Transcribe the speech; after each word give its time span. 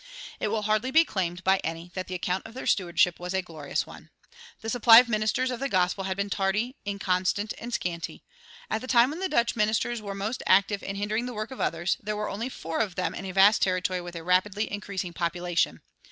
It 0.39 0.47
will 0.47 0.63
hardly 0.63 0.89
be 0.89 1.05
claimed 1.05 1.43
by 1.43 1.57
any 1.57 1.91
that 1.93 2.07
the 2.07 2.15
account 2.15 2.47
of 2.47 2.55
their 2.55 2.65
stewardship 2.65 3.19
was 3.19 3.35
a 3.35 3.43
glorious 3.43 3.85
one. 3.85 4.09
The 4.61 4.69
supply 4.71 4.97
of 4.97 5.07
ministers 5.07 5.51
of 5.51 5.59
the 5.59 5.69
gospel 5.69 6.05
had 6.05 6.17
been 6.17 6.31
tardy, 6.31 6.75
inconstant, 6.87 7.53
and 7.59 7.71
scanty. 7.71 8.23
At 8.67 8.81
the 8.81 8.87
time 8.87 9.11
when 9.11 9.19
the 9.19 9.29
Dutch 9.29 9.55
ministers 9.55 10.01
were 10.01 10.15
most 10.15 10.41
active 10.47 10.81
in 10.81 10.95
hindering 10.95 11.27
the 11.27 11.35
work 11.35 11.51
of 11.51 11.61
others, 11.61 11.97
there 12.01 12.15
were 12.17 12.29
only 12.29 12.49
four 12.49 12.79
of 12.79 12.95
themselves 12.95 13.19
in 13.19 13.25
a 13.25 13.31
vast 13.31 13.61
territory 13.61 14.01
with 14.01 14.15
a 14.15 14.23
rapidly 14.23 14.71
increasing 14.71 15.13
population. 15.13 15.81